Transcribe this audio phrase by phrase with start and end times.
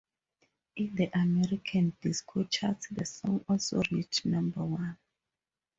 [0.77, 4.97] In the American Disco charts the song also reached number one.